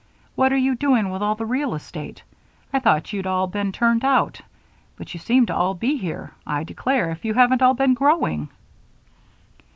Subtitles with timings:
[0.33, 2.23] What are you doing with all the real estate?
[2.73, 4.41] I thought you'd all been turned out,
[4.95, 6.31] but you seem to be all here.
[6.43, 8.49] I declare, if you haven't all been growing!"